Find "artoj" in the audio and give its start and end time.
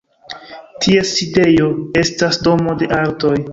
3.05-3.37